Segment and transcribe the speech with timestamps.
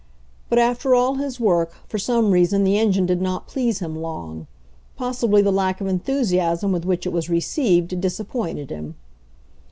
[0.49, 4.47] But after all his work, for some reason the engine did not please him long.
[4.95, 8.95] Possibly the lack of enthusiasm with which it was received disappointed him.